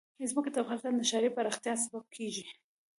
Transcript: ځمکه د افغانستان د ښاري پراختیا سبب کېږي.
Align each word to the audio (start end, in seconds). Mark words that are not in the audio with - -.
ځمکه 0.29 0.49
د 0.51 0.55
افغانستان 0.63 0.93
د 0.97 1.01
ښاري 1.09 1.29
پراختیا 1.37 1.73
سبب 1.83 2.03
کېږي. 2.15 2.45